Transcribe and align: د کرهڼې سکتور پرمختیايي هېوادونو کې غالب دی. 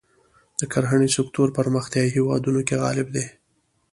د 0.59 0.61
کرهڼې 0.71 1.09
سکتور 1.17 1.47
پرمختیايي 1.57 2.09
هېوادونو 2.15 2.61
کې 2.67 2.75
غالب 2.83 3.07
دی. 3.15 3.25